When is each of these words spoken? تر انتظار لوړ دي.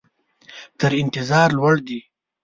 تر 0.79 0.91
انتظار 1.03 1.49
لوړ 1.57 1.75
دي. 1.87 1.99